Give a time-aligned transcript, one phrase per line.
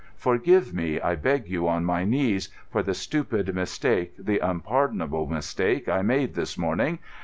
[0.15, 5.87] Forgive me, I beg you on my knees, for the stupid mistake, the unpardonable mistake
[5.87, 6.97] I made this morning.